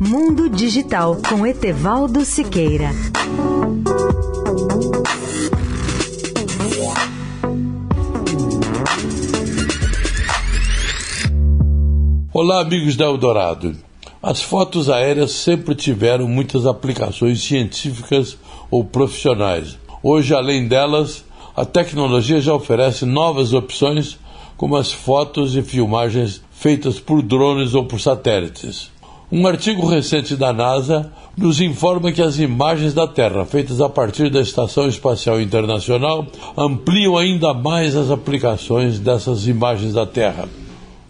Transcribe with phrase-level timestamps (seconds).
[0.00, 2.90] Mundo Digital com Etevaldo Siqueira.
[12.32, 13.76] Olá, amigos da Eldorado.
[14.20, 18.36] As fotos aéreas sempre tiveram muitas aplicações científicas
[18.68, 19.78] ou profissionais.
[20.02, 24.18] Hoje, além delas, a tecnologia já oferece novas opções,
[24.56, 28.90] como as fotos e filmagens feitas por drones ou por satélites.
[29.30, 34.30] Um artigo recente da NASA nos informa que as imagens da Terra feitas a partir
[34.30, 36.24] da Estação Espacial Internacional
[36.56, 40.48] ampliam ainda mais as aplicações dessas imagens da Terra.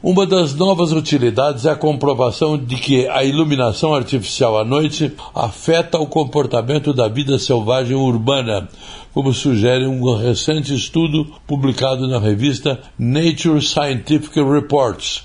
[0.02, 5.98] Uma das novas utilidades é a comprovação de que a iluminação artificial à noite afeta
[5.98, 8.66] o comportamento da vida selvagem urbana,
[9.12, 15.24] como sugere um recente estudo publicado na revista Nature Scientific Reports,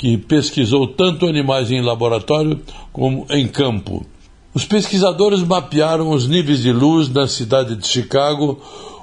[0.00, 2.58] que pesquisou tanto animais em laboratório
[2.90, 4.06] como em campo.
[4.54, 8.58] Os pesquisadores mapearam os níveis de luz na cidade de Chicago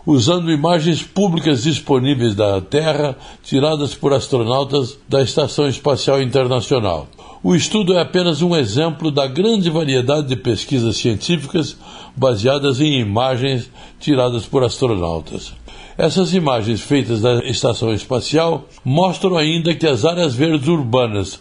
[0.08, 7.08] usando imagens públicas disponíveis da Terra tiradas por astronautas da Estação Espacial Internacional.
[7.44, 11.78] O estudo é apenas um exemplo da grande variedade de pesquisas científicas
[12.16, 15.54] baseadas em imagens tiradas por astronautas.
[15.98, 21.40] Essas imagens feitas da estação espacial mostram ainda que as áreas verdes urbanas,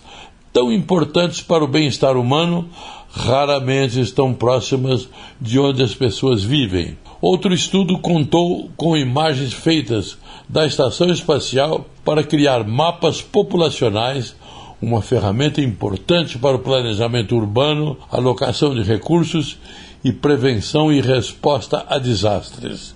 [0.51, 2.67] tão importantes para o bem-estar humano,
[3.11, 6.97] raramente estão próximas de onde as pessoas vivem.
[7.21, 10.17] Outro estudo contou com imagens feitas
[10.49, 14.35] da estação espacial para criar mapas populacionais,
[14.81, 19.59] uma ferramenta importante para o planejamento urbano, alocação de recursos
[20.03, 22.96] e prevenção e resposta a desastres.